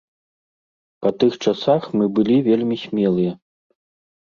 Па 1.03 1.11
тых 1.25 1.37
часах 1.45 1.81
мы 2.01 2.05
былі 2.19 2.37
вельмі 2.51 2.83
смелыя. 2.89 3.41